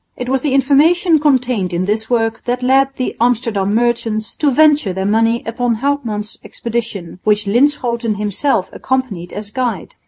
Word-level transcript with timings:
It 0.17 0.29
was 0.29 0.41
the 0.41 0.55
information 0.55 1.19
contained 1.19 1.73
in 1.73 1.85
this 1.85 2.09
work 2.09 2.43
that 2.45 2.63
led 2.63 2.87
the 2.95 3.15
Amsterdam 3.21 3.75
merchants 3.75 4.33
to 4.37 4.49
venture 4.49 4.93
their 4.93 5.05
money 5.05 5.43
upon 5.45 5.75
Houtman's 5.75 6.39
expedition, 6.43 7.19
which 7.23 7.45
Linschoten 7.45 8.15
himself 8.15 8.67
accompanied 8.73 9.31
as 9.31 9.51
guide. 9.51 9.93